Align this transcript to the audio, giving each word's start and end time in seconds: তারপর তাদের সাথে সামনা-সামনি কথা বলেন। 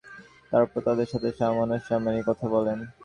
তারপর 0.51 0.79
তাদের 0.81 1.07
সাথে 1.07 1.29
সামনা-সামনি 1.39 2.21
কথা 2.27 2.45
বলেন। 2.47 2.79